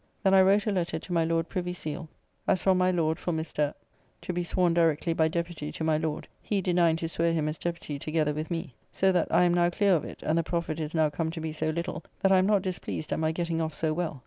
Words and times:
Then 0.23 0.33
I 0.33 0.41
wrote 0.41 0.65
a 0.65 0.71
letter 0.71 0.97
to 0.97 1.13
my 1.13 1.23
Lord 1.23 1.47
Privy 1.47 1.73
Seale 1.73 2.09
as 2.47 2.63
from 2.63 2.79
my 2.79 2.89
Lord 2.89 3.19
for 3.19 3.31
Mr. 3.31 3.75
to 4.21 4.33
be 4.33 4.41
sworn 4.43 4.73
directly 4.73 5.13
by 5.13 5.27
deputy 5.27 5.71
to 5.73 5.83
my 5.83 5.95
Lord, 5.95 6.27
he 6.41 6.59
denying 6.59 6.95
to 6.95 7.07
swear 7.07 7.33
him 7.33 7.47
as 7.47 7.59
deputy 7.59 7.99
together 7.99 8.33
with 8.33 8.49
me. 8.49 8.73
So 8.91 9.11
that 9.11 9.27
I 9.29 9.43
am 9.43 9.53
now 9.53 9.69
clear 9.69 9.93
of 9.93 10.03
it, 10.03 10.23
and 10.23 10.39
the 10.39 10.43
profit 10.43 10.79
is 10.79 10.95
now 10.95 11.11
come 11.11 11.29
to 11.29 11.39
be 11.39 11.53
so 11.53 11.69
little 11.69 12.03
that 12.23 12.31
I 12.31 12.39
am 12.39 12.47
not 12.47 12.63
displeased 12.63 13.13
at 13.13 13.19
my 13.19 13.31
getting 13.31 13.61
off 13.61 13.75
so 13.75 13.93
well. 13.93 14.19